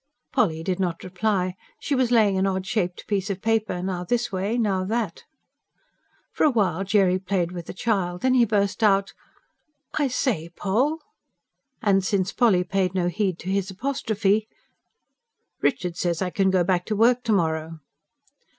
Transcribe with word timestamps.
Polly 0.33 0.63
did 0.63 0.79
not 0.79 1.03
reply; 1.03 1.53
she 1.79 1.93
was 1.93 2.09
laying 2.09 2.35
an 2.35 2.47
odd 2.47 2.65
shaped 2.65 3.05
piece 3.05 3.29
of 3.29 3.39
paper 3.39 3.83
now 3.83 4.03
this 4.03 4.31
way, 4.31 4.57
now 4.57 4.83
that. 4.83 5.25
For 6.31 6.43
a 6.43 6.49
while 6.49 6.83
Jerry 6.83 7.19
played 7.19 7.51
with 7.51 7.67
the 7.67 7.73
child. 7.75 8.21
Then 8.23 8.33
he 8.33 8.43
burst 8.43 8.81
out: 8.81 9.13
"I 9.93 10.07
say, 10.07 10.49
Poll!" 10.55 11.03
And 11.83 12.03
since 12.03 12.33
Polly 12.33 12.63
paid 12.63 12.95
no 12.95 13.09
heed 13.09 13.37
to 13.41 13.51
his 13.51 13.69
apostrophe: 13.69 14.47
"Richard 15.61 15.95
says 15.95 16.19
I 16.19 16.31
can 16.31 16.49
get 16.49 16.65
back 16.65 16.85
to 16.87 16.95
work 16.95 17.21
to 17.25 17.31
morrow." 17.33 17.79